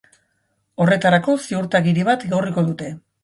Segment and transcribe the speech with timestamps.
[0.85, 2.89] Horretarako, ziurtagiri bat igorriko dute.